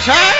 [0.00, 0.39] Russia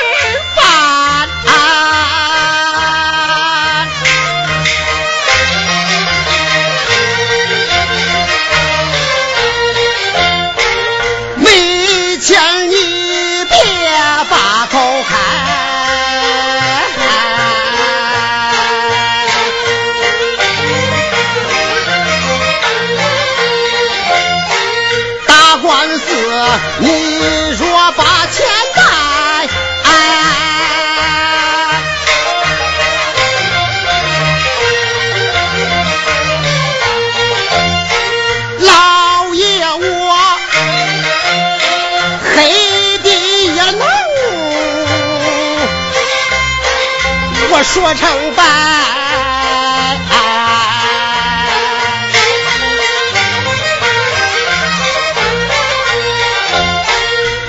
[47.72, 48.42] 说成白。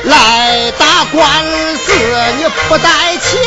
[0.04, 1.44] 来打官
[1.78, 1.92] 司
[2.38, 3.42] 你不带钱，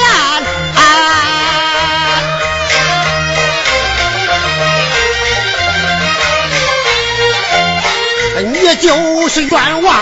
[8.52, 9.94] 你就是冤枉，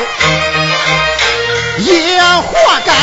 [1.79, 2.55] 也活
[2.87, 2.95] 该。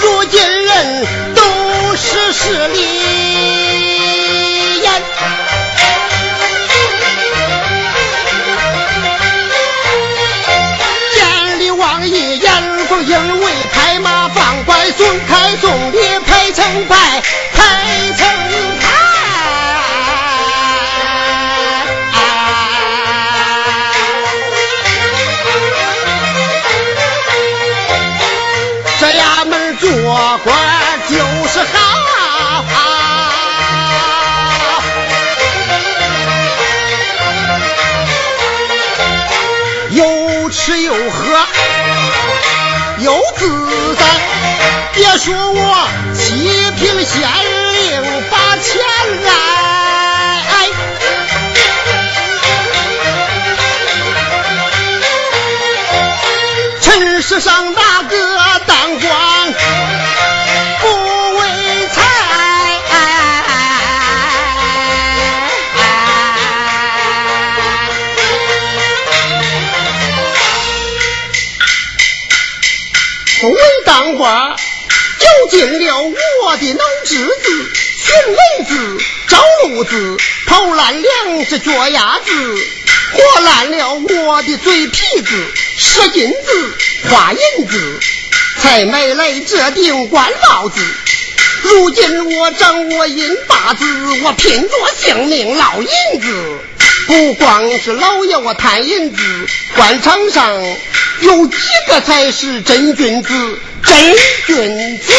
[0.00, 1.42] 如今人都
[2.04, 2.80] 是势利
[4.82, 5.02] 眼。
[11.14, 12.52] 见李王爷眼
[12.88, 17.22] 风因为拍马放拐孙开送礼排成排
[17.54, 18.11] 拍。
[43.42, 44.04] 自在，
[44.94, 46.22] 别说我七
[46.78, 47.20] 品县
[47.72, 48.70] 令把钱
[49.24, 49.30] 来，
[75.52, 80.16] 进了我的脑汁子，寻蚊子，找路子，
[80.46, 82.32] 偷烂两只脚丫子，
[83.12, 86.74] 活烂了我的嘴皮子，使银子
[87.10, 88.00] 花银子，
[88.62, 90.80] 才买来这顶官帽子。
[91.64, 93.84] 如今我掌握银把子，
[94.24, 96.51] 我拼着性命捞银子。
[97.12, 100.50] 不光是老爷我贪银子，官场上
[101.20, 103.58] 有几个才是真君子？
[103.84, 104.16] 真
[104.46, 105.12] 君子。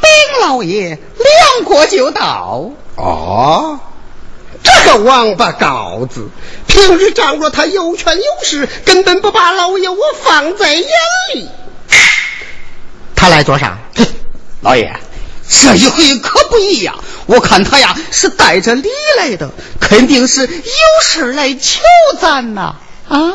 [0.00, 2.70] 禀老爷，两国就到。
[2.94, 3.78] 哦，
[4.62, 6.30] 这个王八羔子，
[6.66, 10.86] 平日仗着他有权有势，根本不把老爷我放在眼
[11.34, 11.46] 里。
[13.14, 13.76] 他来做啥？
[14.60, 14.96] 老爷，
[15.48, 20.50] 这一回可不一样，我看他呀是带着礼来的，肯定是有
[21.02, 21.80] 事来求
[22.20, 22.76] 咱呐。
[23.08, 23.34] 啊，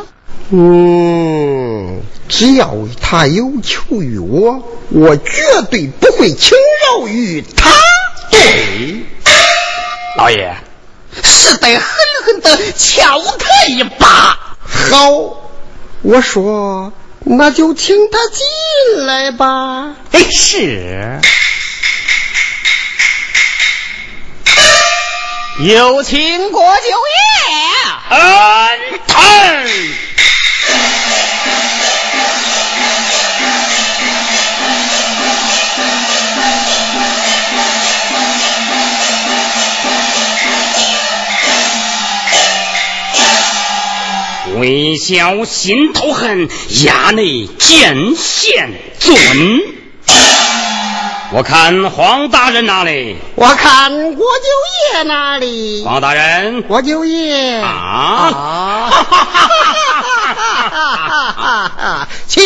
[0.50, 7.70] 嗯，只要他有求于我，我绝对不会轻饶于他。
[8.32, 9.06] 对，
[10.18, 10.56] 老爷
[11.24, 11.84] 是得狠
[12.26, 14.58] 狠的敲他一把。
[14.66, 15.38] 好，
[16.02, 16.92] 我说
[17.24, 19.96] 那就请他进来吧。
[20.12, 21.20] 哎，是。
[25.60, 27.22] 有请国舅爷。
[28.10, 29.20] 恩疼。
[44.62, 46.48] 微笑心头恨，
[46.86, 49.60] 衙内见贤尊。
[51.34, 53.16] 我看黄大人哪里？
[53.34, 54.46] 我看国舅
[54.94, 55.84] 爷那里。
[55.84, 58.92] 黄大人，国舅爷啊
[61.40, 62.44] 啊， 请。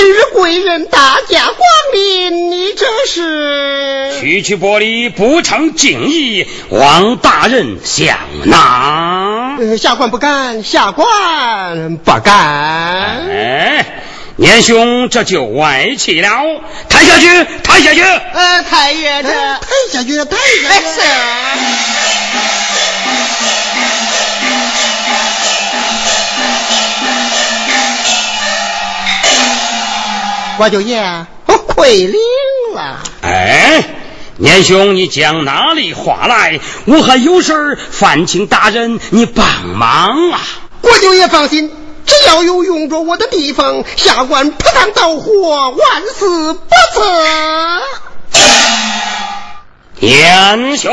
[0.00, 1.58] 今日贵人大驾光
[1.92, 4.18] 临，你这是？
[4.18, 8.16] 区区玻璃不成敬意，望大人想
[8.46, 9.58] 拿。
[9.58, 13.28] 呃下官不敢，下官不敢。
[13.28, 13.84] 哎，
[14.36, 16.30] 年兄这就歪气了，
[16.88, 17.26] 抬下去，
[17.62, 18.00] 抬下去。
[18.00, 20.34] 呃，太爷这抬下去，抬
[20.80, 21.02] 下去。
[30.60, 30.62] 是。
[30.62, 32.20] 国舅爷，我亏灵
[32.74, 32.98] 了。
[33.22, 33.82] 哎，
[34.36, 36.60] 年兄，你讲哪里话来？
[36.84, 40.38] 我还有事儿烦请大人你帮忙啊！
[40.82, 41.72] 国舅爷放心，
[42.04, 46.60] 只要有用着我的地方，下官赴汤蹈火，万死不
[46.92, 47.00] 辞。
[50.00, 50.92] 年兄。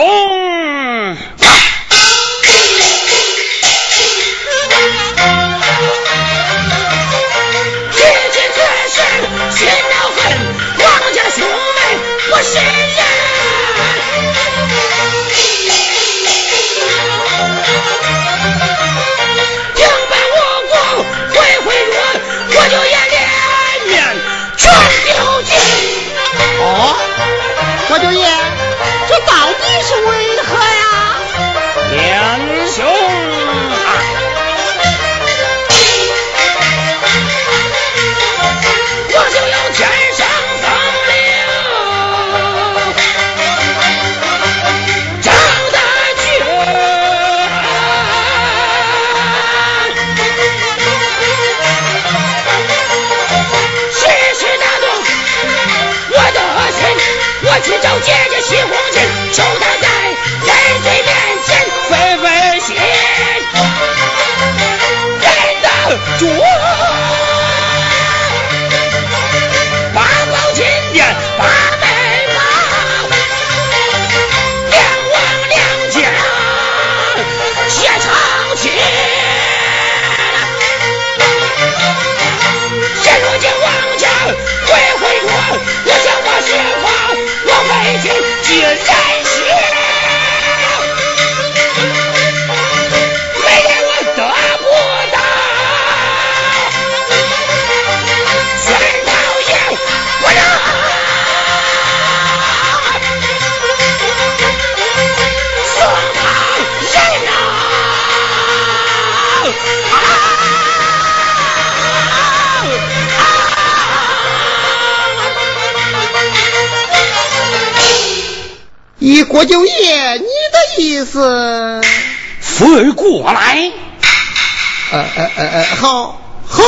[125.37, 126.63] 呃好，好，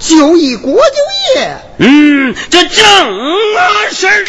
[0.00, 0.80] 就一国舅
[1.36, 1.56] 爷。
[1.78, 2.76] 嗯，这正
[3.92, 4.26] 事。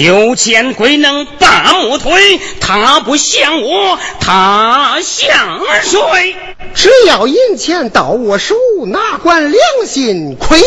[0.00, 6.34] 有钱鬼能把木推，他不像我，他像谁？
[6.74, 8.56] 只要银钱到我手，
[8.86, 10.60] 哪管良心亏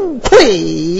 [0.00, 0.97] 不亏？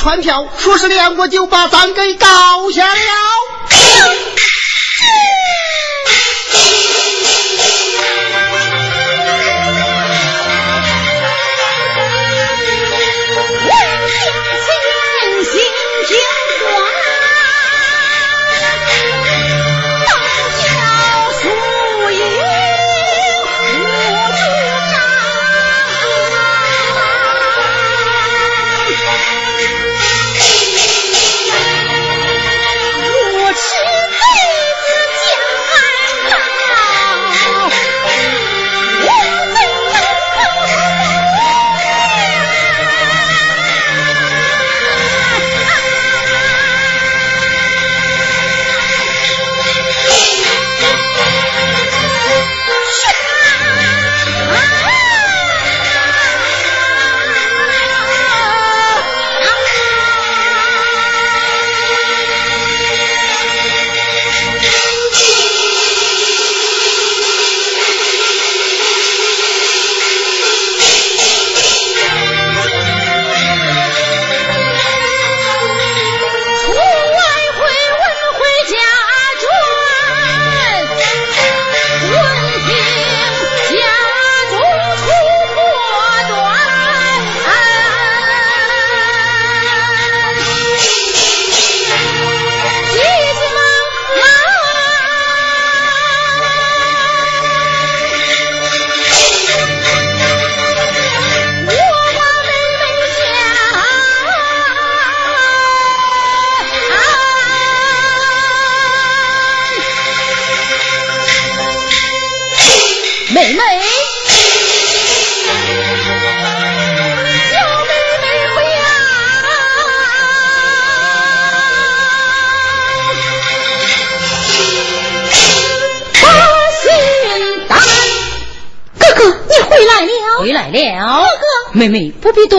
[0.00, 2.26] 传票，说是两国就把咱给告
[2.70, 3.29] 下了。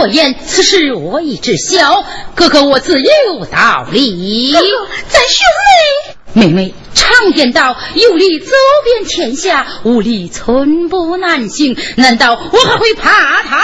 [0.01, 2.03] 妹不必多言，此事我已知晓。
[2.35, 4.51] 哥哥，我自有道理。
[4.51, 4.65] 哥哥，
[5.09, 6.15] 咱兄妹。
[6.33, 8.51] 妹妹常言道：有理走
[8.85, 11.77] 遍天下，无理寸步难行。
[11.97, 13.61] 难道我还会怕他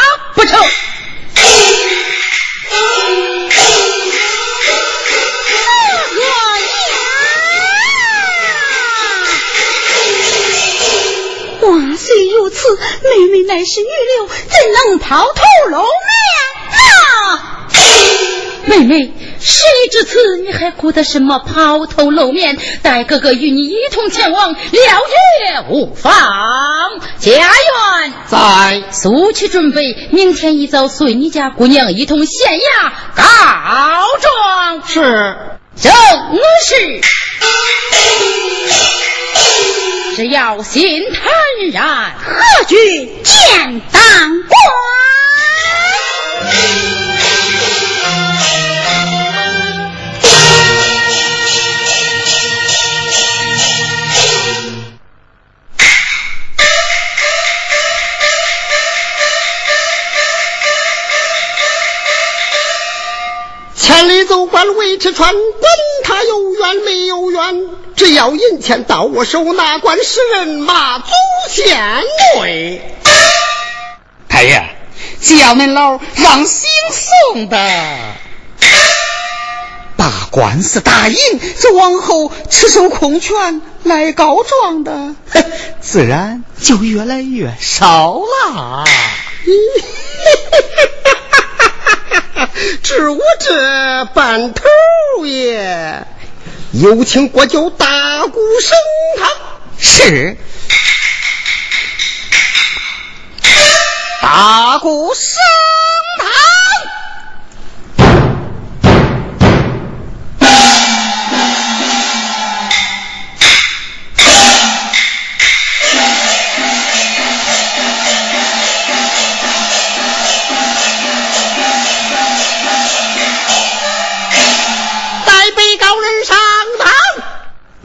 [11.71, 15.87] 话虽如此，妹妹乃是女流，怎能抛头露面
[16.71, 17.67] 啊？
[18.65, 22.57] 妹妹，事已至此，你还顾得什么抛头露面？
[22.83, 26.11] 待哥哥与你一同前往，了也无妨。
[27.19, 33.23] 家园在，速去准备，明天一早随你家姑娘一同县衙告
[34.21, 34.83] 状。
[34.87, 35.01] 是，
[35.75, 35.93] 正
[36.65, 37.01] 是。
[40.15, 41.31] 只要心坦
[41.71, 42.75] 然，何惧
[43.23, 44.01] 见当
[44.47, 44.57] 官？
[64.57, 65.71] 千里走关未吃穿，管
[66.03, 71.05] 他有冤没有冤，只要银钱到我手，哪管是人马祖
[71.47, 72.81] 先贵。
[74.27, 74.67] 太爷，
[75.21, 77.57] 叫您老让姓宋的，
[79.95, 81.17] 把官司打赢，
[81.59, 85.13] 这往后赤手空拳来告状的，
[85.81, 88.85] 自然就越来越少了。
[92.81, 94.63] 知我这半头
[95.25, 96.05] 也，
[96.73, 98.77] 有请国舅大鼓升
[99.17, 99.29] 堂。
[99.79, 100.37] 是，
[104.21, 105.33] 大鼓升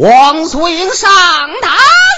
[0.02, 2.11] 王素英上堂。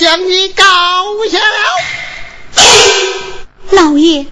[0.00, 0.64] 将你告
[1.30, 1.44] 下了？
[3.70, 4.26] 老爷。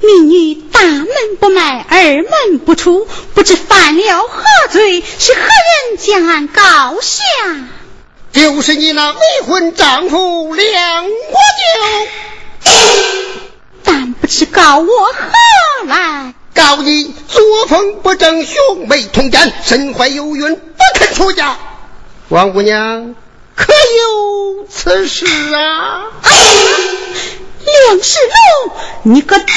[0.00, 1.08] 民女大门
[1.40, 5.00] 不迈，二门不出，不知犯了何罪？
[5.00, 7.24] 是何人将俺告下？
[8.30, 12.70] 就是你那未婚丈夫梁国舅。
[13.82, 16.32] 但不知告我何来？
[16.54, 20.62] 告你作风不正，兄妹通奸，身怀有孕，不
[20.94, 21.58] 肯出家。
[22.28, 23.16] 王姑娘，
[23.58, 26.04] 可有此事啊？
[27.64, 29.50] 梁世龙，你个贼子！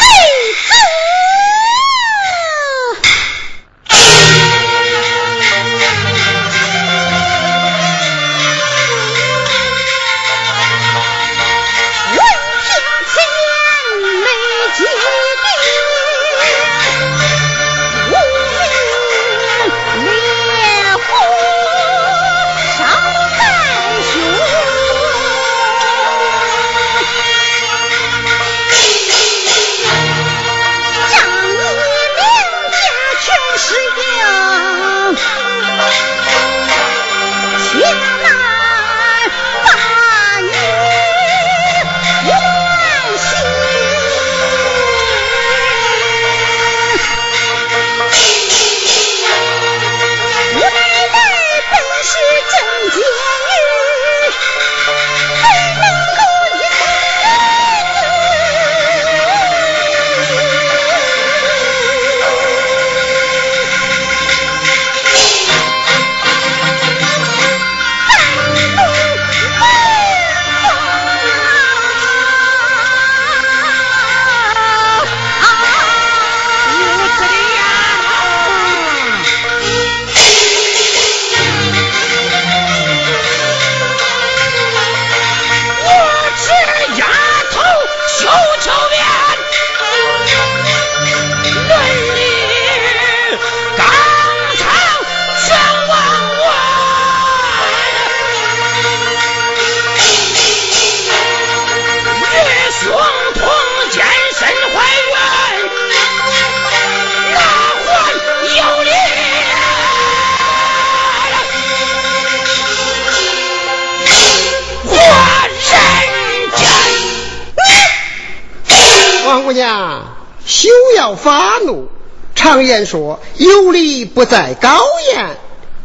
[122.82, 124.80] 言说有理不在高
[125.14, 125.38] 言。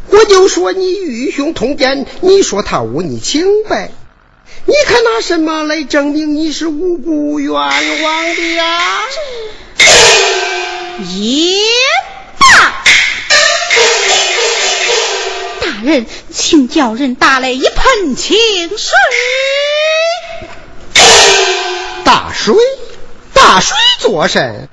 [0.09, 3.91] 我就说你愚兄通奸，你说他污你清白，
[4.65, 9.01] 你看拿什么来证明你是无辜冤枉的呀？
[11.13, 11.57] 也
[12.39, 12.83] 罢，
[15.61, 18.35] 大人，请叫人打来一盆清
[18.69, 18.89] 水。
[22.03, 22.55] 大水，
[23.33, 24.69] 大水做甚？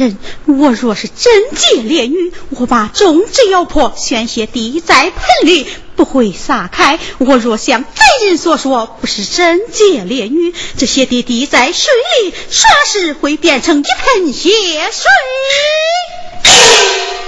[0.00, 6.98] 人，我若是贞洁烈女，我把种子咬破，鲜血滴在盆里，不会撒开。
[7.18, 7.90] 我若像贼
[8.26, 11.92] 人所说，不是贞洁烈女，这些滴滴在水
[12.22, 14.50] 里，啥时会变成一盆血
[14.90, 15.10] 水？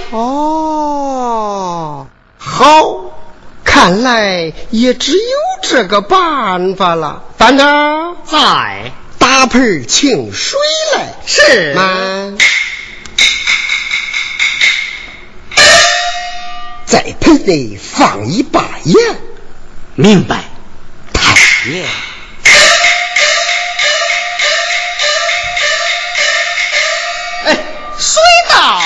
[0.09, 2.07] 哦，
[2.37, 3.05] 好，
[3.63, 5.19] 看来也只有
[5.61, 7.23] 这个办法了。
[7.37, 10.59] 班长在，打盆清水
[10.95, 11.13] 来。
[11.25, 11.73] 是。
[11.75, 12.37] 慢。
[16.93, 18.95] 在盆内放一把盐，
[19.95, 20.43] 明白，
[21.11, 21.33] 太
[21.67, 21.83] 爷。
[27.45, 27.57] 哎，
[27.97, 28.79] 水到，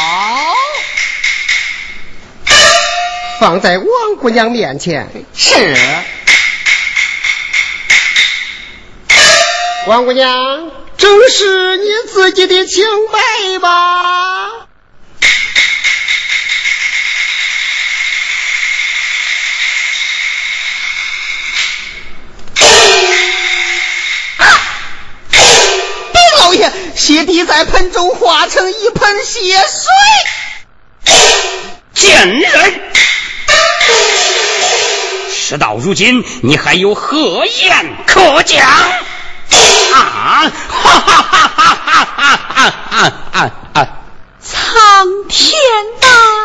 [3.42, 3.88] 放在王
[4.22, 5.10] 姑娘面前。
[5.36, 5.76] 是，
[9.88, 14.67] 王姑娘，正是你自己的清白吧？
[26.48, 31.14] 老爷血滴在盆中，化成一盆血水。
[31.94, 32.82] 贱人，
[35.30, 38.66] 事到如今，你还有何言可讲？
[38.66, 40.50] 啊！
[40.70, 41.76] 哈哈哈哈
[42.16, 43.88] 哈哈哈哈！
[44.42, 45.52] 苍天
[46.00, 46.08] 呐！
[46.08, 46.37] 苍天呐！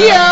[0.00, 0.29] Yeah.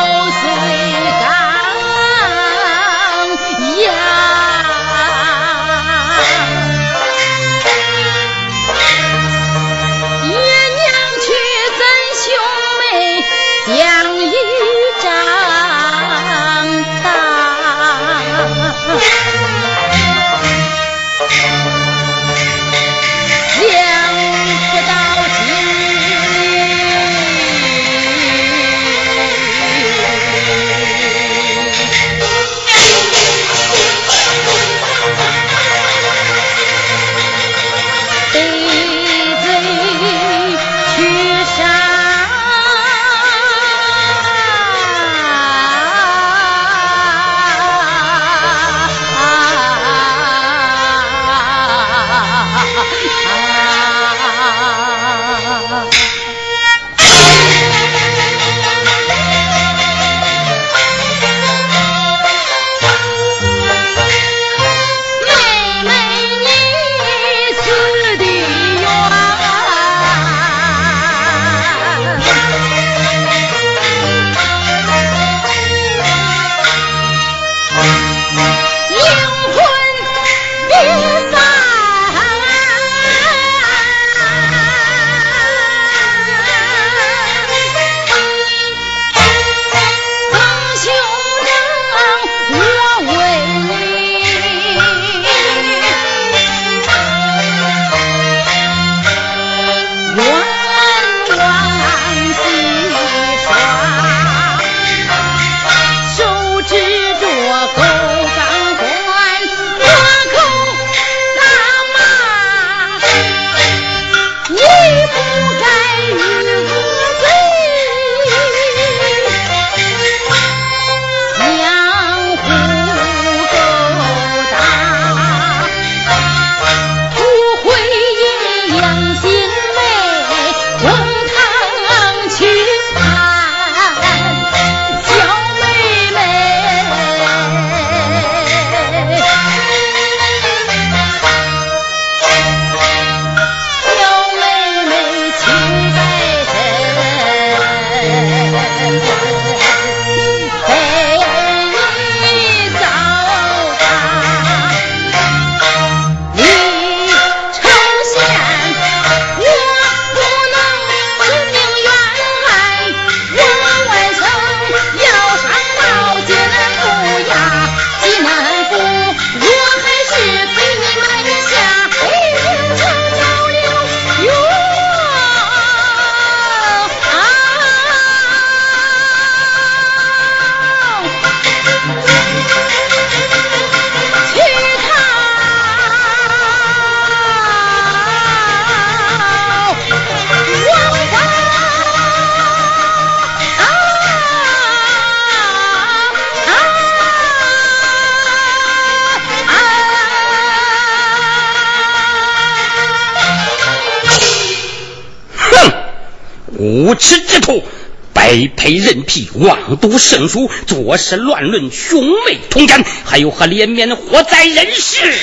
[209.38, 215.14] 妄读圣书，坐视乱伦，兄妹通奸，还有何脸面活在人世？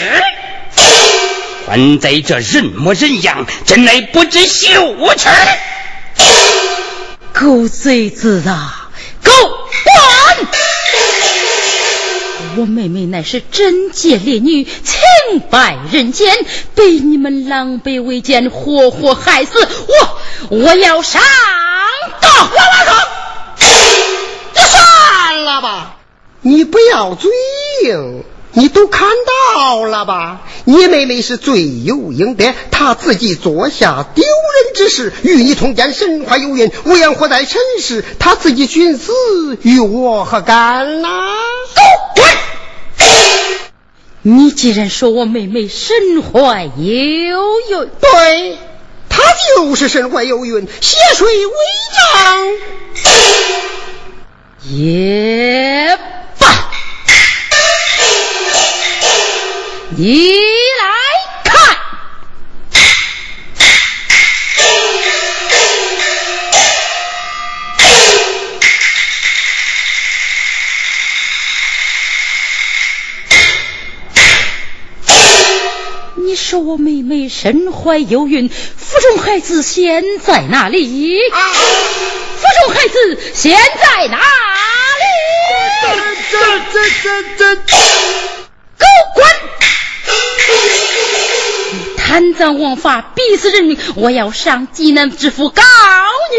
[1.68, 5.28] 还在这人模人样，真乃不知羞耻！
[7.34, 8.90] 狗贼子啊，
[9.24, 9.32] 狗
[9.84, 10.48] 官！
[12.58, 16.34] 我妹妹乃是贞洁烈女，清白人间，
[16.74, 20.20] 被你们狼狈为奸，活活害死我！
[20.56, 21.22] 我要上
[22.22, 22.30] 告！
[22.30, 22.52] 我我
[22.86, 23.15] 说，你算
[25.56, 25.98] 了吧，
[26.42, 27.32] 你不要嘴
[27.84, 28.24] 硬。
[28.58, 29.10] 你都看
[29.54, 30.44] 到了吧？
[30.64, 41.10] 你妹妹是罪有应得，她自己做下丢人之事，与你通奸，身怀有孕，无颜活在尘世，她自己寻死，与我何干呐？
[42.16, 42.26] 滚！
[44.22, 48.58] 你既然说我妹妹身怀有孕，对，
[49.10, 49.22] 她
[49.58, 51.54] 就是身怀有孕，血水为
[52.14, 53.04] 证，
[54.68, 56.00] 也
[56.40, 56.72] 罢。
[59.96, 60.32] 你
[60.82, 60.86] 来
[61.44, 61.78] 看，
[76.16, 81.20] 你说我妹妹身怀有孕，腹中孩子现在哪里？
[82.62, 85.04] 中孩子现在哪里？
[86.32, 86.36] 这
[86.72, 86.74] 这
[87.04, 87.06] 这
[87.38, 87.76] 这这！
[88.78, 88.86] 狗
[89.16, 89.26] 滚！
[91.98, 93.78] 贪赃枉法，逼死人民！
[93.96, 96.38] 我要上济南知府告你！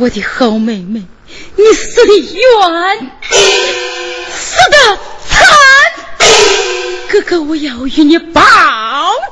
[0.00, 1.02] 我的好妹妹，
[1.56, 3.10] 你死的冤！
[4.30, 5.44] 死的惨，
[7.10, 8.40] 哥哥，我要与你报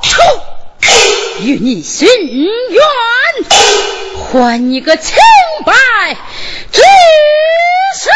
[0.03, 0.21] 仇，
[1.41, 2.83] 与你寻冤，
[4.29, 5.15] 还你个清
[5.65, 5.73] 白
[6.73, 6.81] 之
[7.97, 8.11] 身。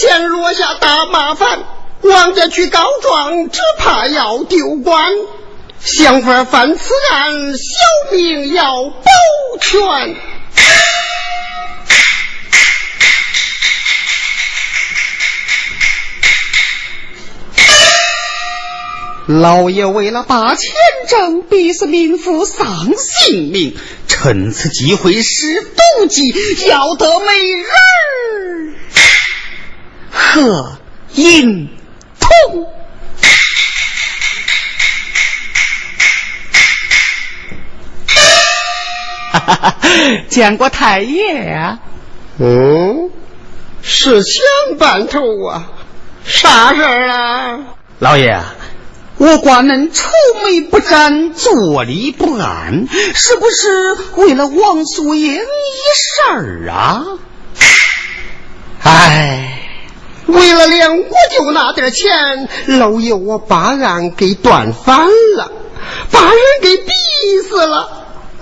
[0.00, 1.58] 银子钱落下大麻烦，
[2.00, 5.12] 王家去告状，只怕要丢官。
[5.78, 9.02] 想法犯此案，小命要保
[9.60, 10.16] 全。
[19.26, 20.72] 老爷为了把钱
[21.08, 23.76] 挣，逼死民妇丧性命，
[24.08, 26.22] 趁此机会施毒计，
[26.68, 27.68] 要得美人
[30.20, 30.76] 贺
[31.14, 31.68] 银
[32.20, 32.66] 通，
[39.32, 39.76] 哈哈哈！
[40.28, 41.78] 见过太爷呀？
[42.38, 43.10] 嗯，
[43.82, 45.72] 是想办头啊？
[46.24, 47.58] 啥事儿啊？
[47.98, 48.40] 老爷，
[49.16, 50.04] 我寡人愁
[50.44, 57.04] 眉不展，坐立不安，是不是为了王素英一事儿啊？
[58.84, 59.56] 哎。
[60.32, 65.06] 为了两国舅那点钱，老爷我把俺给断翻
[65.36, 65.50] 了，
[66.10, 66.92] 把人给逼
[67.48, 67.88] 死了。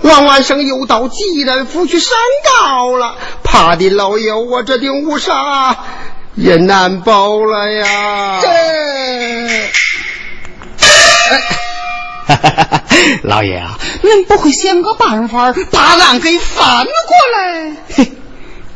[0.01, 5.75] 王万生又到济南府去上告了，怕的老爷我这顶乌纱
[6.35, 8.39] 也难保了呀。
[8.41, 8.47] 这，
[13.23, 16.91] 老爷啊，恁不会想个办法 把俺给翻过
[17.33, 17.73] 来？
[17.95, 18.11] 嘿。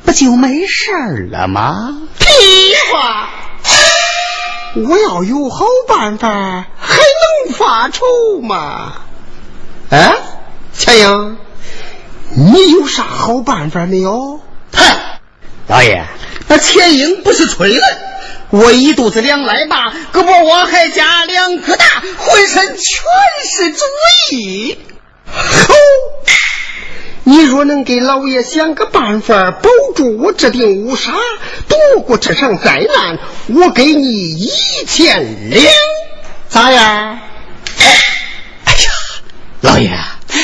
[0.06, 1.76] 不就没事儿了吗？
[2.20, 2.26] 屁
[2.92, 3.30] 话！
[4.76, 6.98] 我要有好办法，还
[7.46, 8.06] 能发愁
[8.42, 8.94] 吗？
[9.90, 10.16] 哎，
[10.76, 11.38] 钱英，
[12.36, 14.42] 你有啥好办法没有？
[14.74, 15.20] 嗨，
[15.68, 16.06] 老爷，
[16.48, 17.88] 那钱英不是吹了，
[18.50, 21.86] 我一肚子两来吧，胳膊我还加两个大，
[22.18, 23.06] 浑身全
[23.46, 23.86] 是主
[24.32, 24.78] 意。
[25.28, 25.76] 吼！
[27.26, 31.14] 你若能给老爷想个办法保住我这顶乌纱，
[31.70, 33.18] 躲过这场灾难，
[33.48, 34.50] 我给你一
[34.86, 35.64] 千两，
[36.50, 37.20] 咋样？
[38.66, 38.92] 哎，呀，
[39.62, 39.90] 老爷，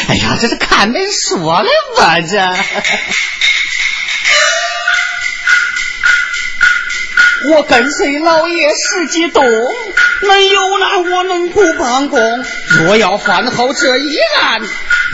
[0.07, 2.21] 哎呀，这是看恁说的吧？
[2.21, 2.37] 这。
[7.51, 9.43] 我跟随老爷十几冬，
[10.21, 12.45] 没有难我能不帮工。
[12.67, 14.61] 若要犯好这一案，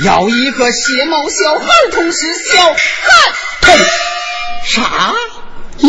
[0.04, 2.18] 要一个血毛小孩同时
[2.52, 2.78] 小孩
[3.62, 3.78] 同
[4.66, 5.14] 啥？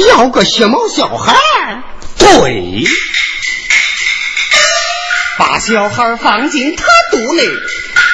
[0.08, 1.34] 要个血毛小孩？
[2.18, 2.84] 对，
[5.38, 7.42] 把小孩放进他肚内。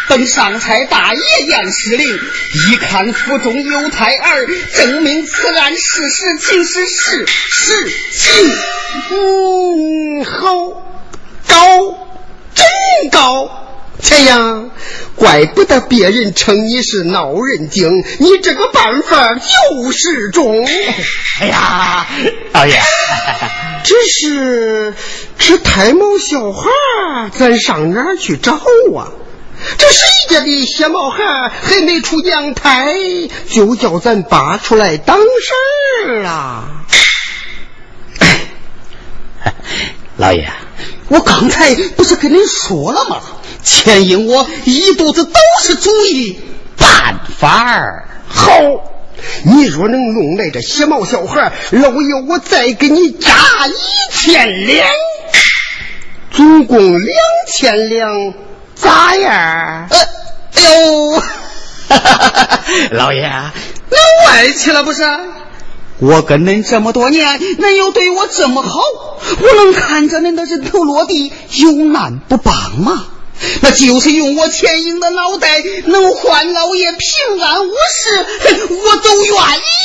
[0.08, 2.18] 等上差大爷验尸令，
[2.68, 8.52] 一看腹中有胎儿，证明此案事实，情是事实情。
[9.10, 10.54] 嗯，好，
[11.48, 12.08] 高，
[12.54, 13.71] 真高。
[14.02, 14.70] 钱阳，
[15.14, 20.66] 怪不得别人称你是闹人精，你这个办法就是中。
[21.40, 22.06] 哎呀，
[22.52, 22.80] 老爷，
[23.84, 24.94] 只是
[25.38, 26.68] 这胎毛小孩，
[27.38, 29.12] 咱上哪儿去找啊？
[29.78, 31.22] 这谁家的血毛孩
[31.62, 32.96] 还没出娘胎，
[33.48, 35.54] 就叫咱扒出来当事
[36.10, 36.64] 儿啊！
[40.16, 40.52] 老爷，
[41.08, 43.20] 我刚才不是跟您说了吗？
[43.62, 45.32] 钱英我一肚子都
[45.62, 46.40] 是主意
[46.76, 48.08] 办法儿。
[48.28, 48.52] 好，
[49.44, 53.30] 你若能弄来这血毛小孩，老爷我再给你加
[53.68, 53.72] 一
[54.12, 54.86] 千两，
[56.30, 58.34] 总共两千两。
[58.74, 59.88] 咋样？
[59.90, 59.98] 呃，
[60.54, 61.22] 哎呦，
[62.96, 63.30] 老爷，
[63.90, 65.04] 那外去了不是？
[65.98, 68.80] 我跟恁这么多年，恁又对我这么好，
[69.40, 73.06] 我能看着恁的人头落地，有难不帮吗？
[73.60, 78.26] 那就是用我钱英的脑袋，能换老爷平安无事，
[78.70, 79.34] 我都愿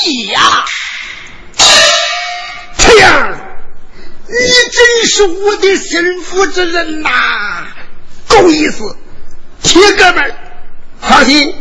[0.06, 0.66] 意呀。
[2.78, 3.38] 这样，
[4.28, 4.36] 你
[4.72, 7.10] 真是我的心腹之人呐！
[8.28, 8.96] 够意思，
[9.64, 10.36] 铁哥们儿，
[11.02, 11.56] 放心，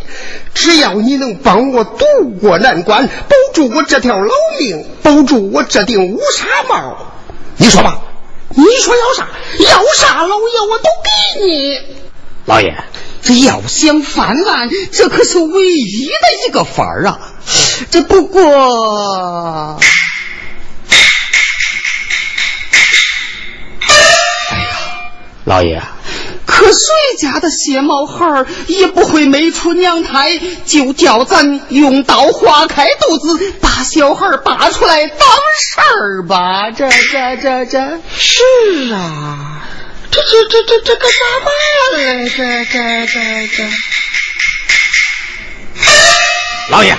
[0.55, 2.05] 只要你能帮我渡
[2.41, 7.13] 过难关，保住我这条老命，保住我这顶乌纱帽，
[7.57, 8.03] 你说吧，
[8.49, 9.29] 你说要啥？
[9.59, 11.11] 要啥，老爷我都给
[11.45, 11.81] 你。
[12.45, 12.77] 老爷，
[13.23, 17.19] 这要想翻案，这可是唯一的一个法儿啊！
[17.91, 19.81] 这不过，
[24.51, 24.79] 哎呀，
[25.45, 25.83] 老爷。
[26.57, 36.71] 可谁家的血毛孩也不会没出娘胎，就叫咱用刀划开肚子，把小孩拔出来当事儿吧？
[36.71, 38.43] 这这这这是
[38.95, 39.63] 啊，
[40.11, 41.53] 这这这这这可咋办
[41.99, 42.29] 嘞？
[42.31, 43.65] 这这这这，
[46.71, 46.97] 老爷，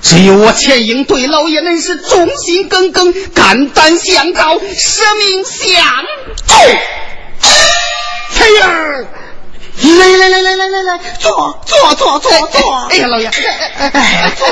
[0.00, 5.84] 只有我钱英对老爷恁是忠心耿耿、肝胆相照、舍命相
[6.46, 6.54] 助。
[8.34, 8.70] 太阳，
[9.98, 12.86] 来来来来来来来，坐坐坐坐坐。
[12.90, 13.30] 哎呀，老爷，
[14.36, 14.46] 坐。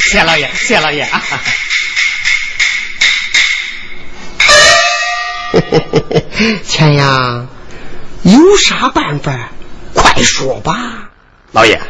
[0.00, 1.08] 谢老爷，谢老爷。
[6.66, 7.46] 钱呀，
[8.22, 9.50] 有啥办法？
[9.94, 11.10] 快说吧。
[11.52, 11.80] 老爷，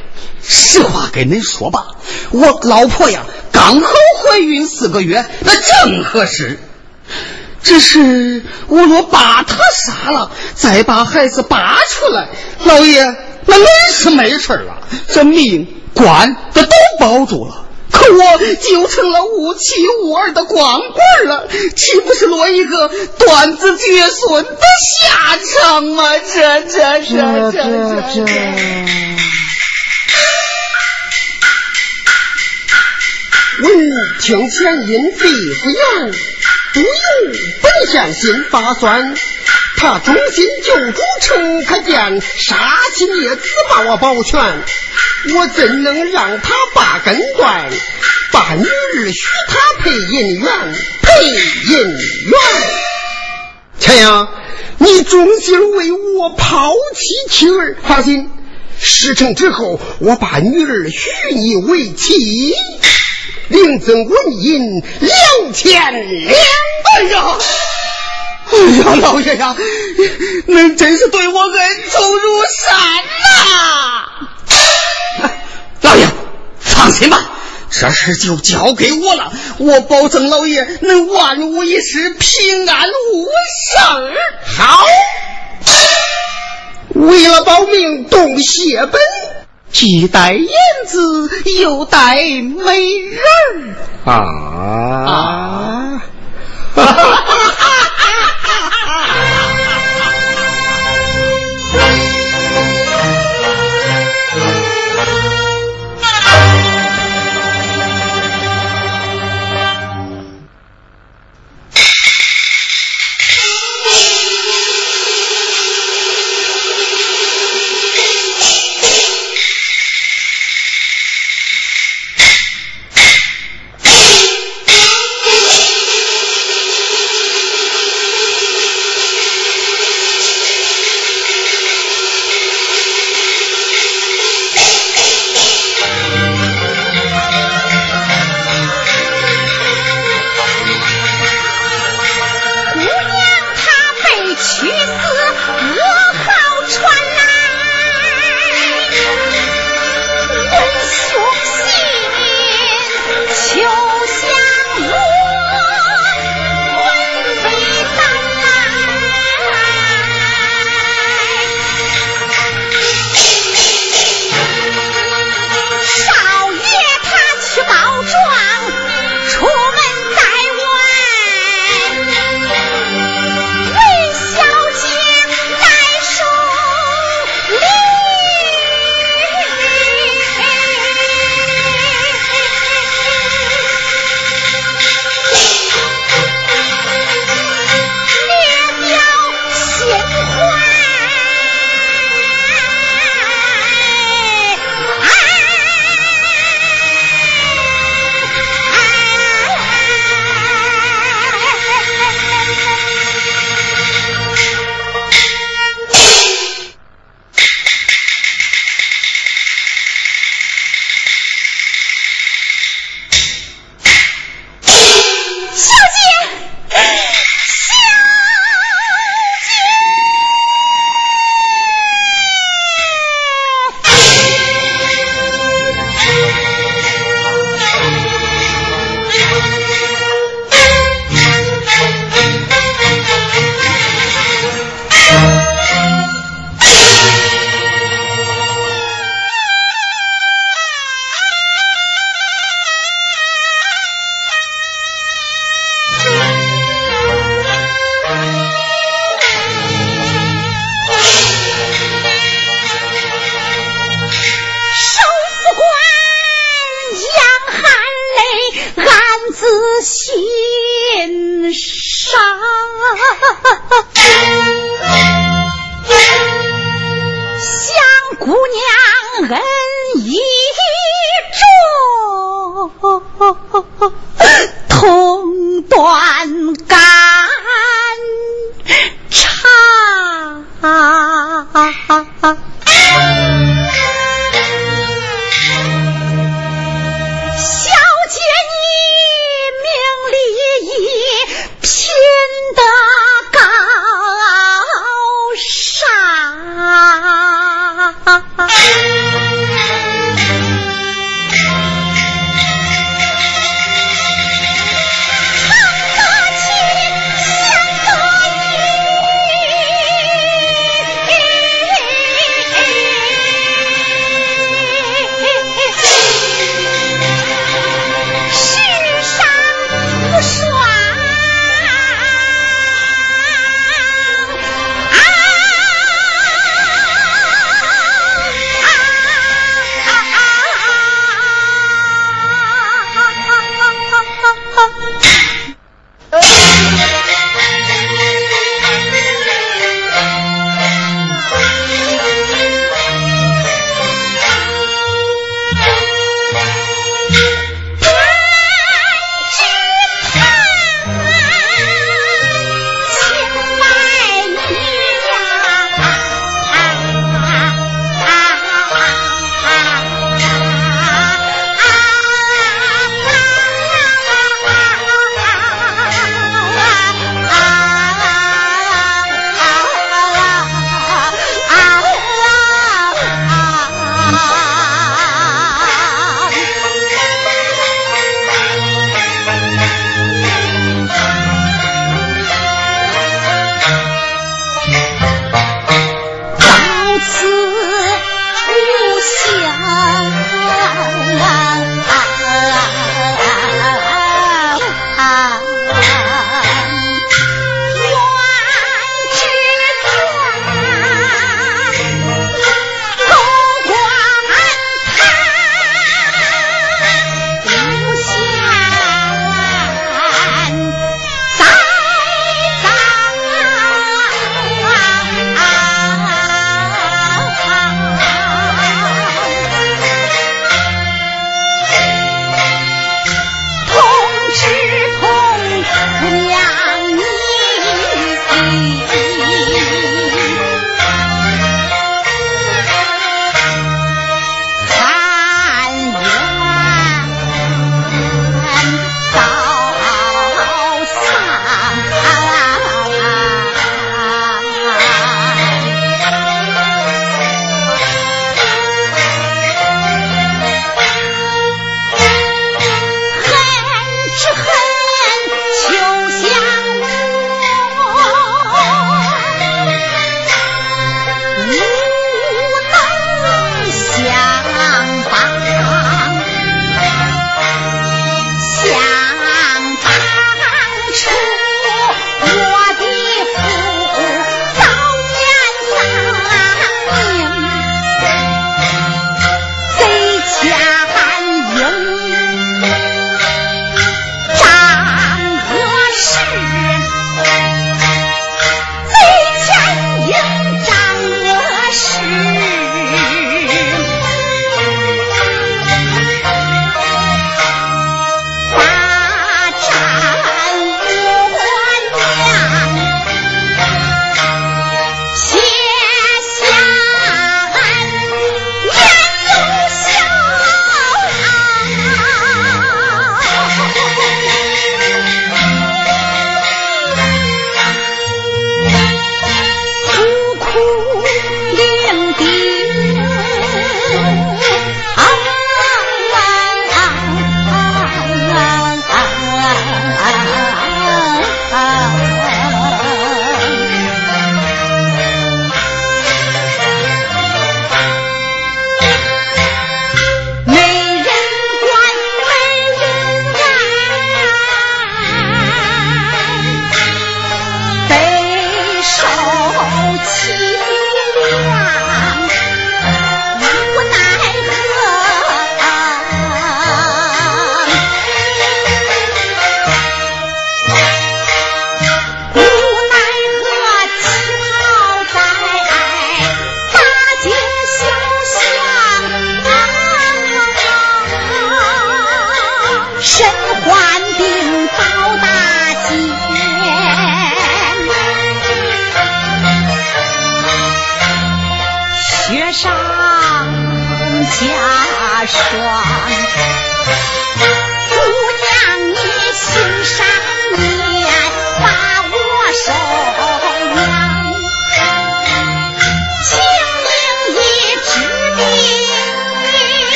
[0.42, 1.86] 实话跟您说吧，
[2.30, 3.88] 我老婆呀，刚好
[4.24, 6.58] 怀孕四个月，那正合适。
[7.62, 9.56] 只是我若把他
[9.86, 12.28] 杀了，再把孩子拔出来，
[12.64, 13.02] 老爷
[13.46, 17.58] 那恁是没事了，这命官这都保住了。
[17.92, 21.46] 可我就成了无妻无儿的光棍了，
[21.76, 24.60] 岂不是落一个断子绝孙的
[24.98, 26.02] 下场吗？
[26.18, 28.24] 这这这这这这。
[33.62, 33.70] 闻
[34.20, 36.14] 听前因肺腑言。
[36.72, 36.86] 不由
[37.62, 39.14] 本相心发酸，
[39.76, 42.56] 他忠心救主，诚可见，杀
[42.96, 44.40] 亲灭子把我保全，
[45.34, 47.70] 我怎能让他把根断？
[48.32, 51.12] 把女儿许他配姻缘，配
[51.66, 51.86] 姻
[52.30, 52.40] 缘。
[53.78, 54.28] 钱阳，
[54.78, 58.30] 你忠心为我抛弃妻儿，放心，
[58.80, 62.54] 事成之后，我把女儿许你为妻。
[63.52, 66.34] 另增纹银两千两。
[66.94, 67.38] 哎呀，
[68.50, 69.54] 哎呀，老爷呀，
[70.46, 72.76] 您真是对我恩重如山
[73.46, 75.30] 呐！
[75.82, 76.06] 老爷，
[76.60, 77.30] 放心吧，
[77.70, 83.78] 这事就交给我了，我保证老爷能万无一失，平安无事。
[84.56, 84.84] 好，
[86.94, 89.00] 为了保命，动血本。
[89.72, 90.48] 既带燕
[90.86, 91.28] 子，
[91.62, 92.78] 又带美
[93.10, 93.20] 人
[94.04, 96.02] 儿啊！
[96.74, 96.82] 哈！
[96.82, 97.81] 啊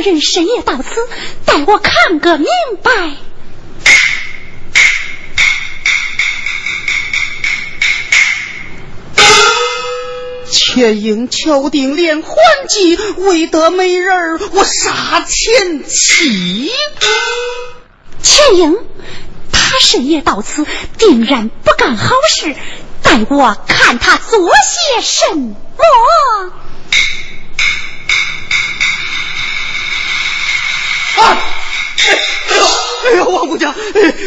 [0.00, 1.08] 人深夜到此，
[1.44, 2.46] 待我看个明
[2.82, 3.16] 白。
[10.52, 12.36] 却因敲定连环
[12.68, 16.70] 计，未得美人儿，我杀前妻。
[18.22, 18.78] 钱英，
[19.52, 20.66] 他深夜到此，
[20.98, 22.54] 定然不干好事。
[23.02, 25.56] 待我看他做些什么。
[31.20, 32.64] 哎呦，
[33.04, 33.74] 哎呦，王姑娘，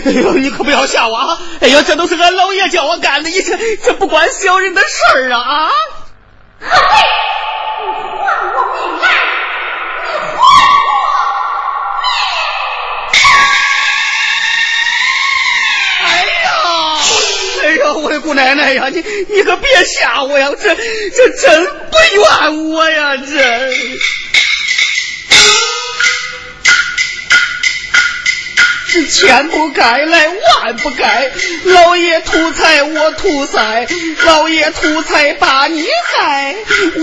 [0.05, 1.39] 哎呦，你可不要吓我啊！
[1.61, 5.39] 哎呦，这都是俺老爷叫我干的，你这这不关小人的事儿啊！
[5.39, 5.71] 啊！
[6.59, 6.75] 你还
[8.53, 9.07] 我命来！
[10.03, 10.41] 你还我
[11.39, 11.43] 命！
[16.05, 16.05] 哎
[16.43, 16.47] 呀，
[17.63, 20.51] 哎呀，我的姑奶奶呀，你你可别吓我呀！
[20.61, 23.33] 这这真不怨我呀，这。
[28.93, 31.31] 是千不该来万不该。
[31.65, 33.87] 老爷图财我图财，
[34.23, 35.83] 老爷图财把你
[36.13, 36.55] 害，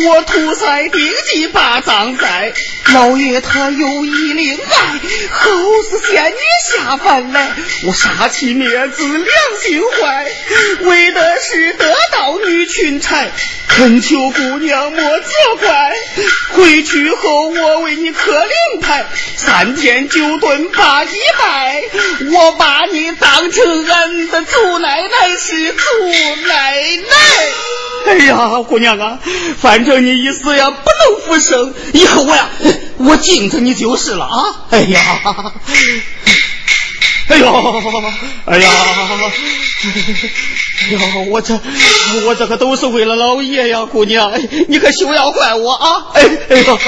[0.06, 2.52] 我图财定计把账在。
[2.94, 5.00] 老爷他有意另爱，
[5.32, 6.38] 后是仙女
[6.70, 7.50] 下凡来，
[7.84, 9.28] 我杀妻灭子良
[9.60, 10.30] 心坏，
[10.82, 13.32] 为的是得到女裙钗。
[13.66, 15.92] 恳求姑娘莫责怪，
[16.50, 21.79] 回去后我为你刻灵牌，三天九顿八祭拜，
[22.32, 26.06] 我把你当成俺的祖奶奶是祖
[26.46, 27.16] 奶奶。
[28.06, 29.18] 哎呀，姑娘啊，
[29.60, 32.48] 反正你一死呀不能复生，以后我呀
[32.96, 34.66] 我敬着你就是了啊。
[34.70, 35.00] 哎呀。
[37.28, 37.46] 哎呦，
[38.44, 38.70] 哎呀，
[40.80, 40.98] 哎呦，
[41.30, 41.60] 我这
[42.26, 44.32] 我这可都是为了老爷呀，姑娘，
[44.66, 46.06] 你可休要怪我啊！
[46.14, 46.78] 哎哎呦。